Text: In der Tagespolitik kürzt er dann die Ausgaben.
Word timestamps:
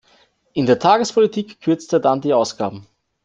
In 0.53 0.65
der 0.65 0.79
Tagespolitik 0.79 1.61
kürzt 1.61 1.93
er 1.93 1.99
dann 1.99 2.21
die 2.21 2.33
Ausgaben. 2.33 2.87